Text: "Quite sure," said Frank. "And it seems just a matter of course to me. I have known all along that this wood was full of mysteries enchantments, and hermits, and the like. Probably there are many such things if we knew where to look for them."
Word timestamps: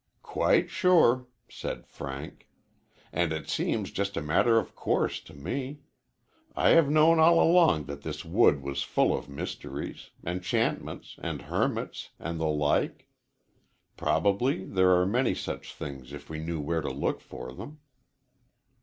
"Quite 0.23 0.71
sure," 0.71 1.27
said 1.47 1.85
Frank. 1.85 2.49
"And 3.13 3.31
it 3.31 3.47
seems 3.47 3.91
just 3.91 4.17
a 4.17 4.21
matter 4.23 4.57
of 4.57 4.73
course 4.75 5.19
to 5.19 5.35
me. 5.35 5.81
I 6.55 6.69
have 6.69 6.89
known 6.89 7.19
all 7.19 7.39
along 7.39 7.83
that 7.83 8.01
this 8.01 8.25
wood 8.25 8.63
was 8.63 8.81
full 8.81 9.15
of 9.15 9.29
mysteries 9.29 10.09
enchantments, 10.25 11.19
and 11.21 11.43
hermits, 11.43 12.09
and 12.19 12.39
the 12.39 12.47
like. 12.47 13.09
Probably 13.95 14.65
there 14.65 14.89
are 14.99 15.05
many 15.05 15.35
such 15.35 15.71
things 15.71 16.13
if 16.13 16.31
we 16.31 16.39
knew 16.39 16.59
where 16.59 16.81
to 16.81 16.89
look 16.89 17.19
for 17.21 17.53
them." 17.53 17.77